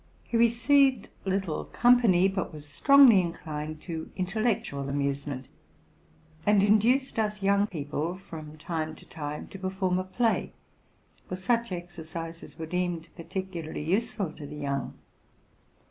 He 0.27 0.35
received 0.35 1.09
little 1.25 1.63
company, 1.63 2.27
but 2.27 2.51
was 2.51 2.67
strongly 2.67 3.21
inclined 3.21 3.81
to 3.83 4.09
intel 4.17 4.43
lectual 4.43 4.89
amusement, 4.89 5.47
and 6.43 6.63
induced 6.63 7.19
us 7.19 7.43
young 7.43 7.67
people 7.67 8.17
from 8.17 8.57
time 8.57 8.95
to 8.95 9.05
time 9.05 9.45
to 9.49 9.59
perform 9.59 9.99
a 9.99 10.03
play; 10.03 10.53
for 11.29 11.35
such 11.35 11.71
exercises 11.71 12.57
were 12.57 12.65
deemed 12.65 13.09
particularly 13.15 13.83
useful 13.83 14.33
to 14.33 14.47
the 14.47 14.55
young. 14.55 14.97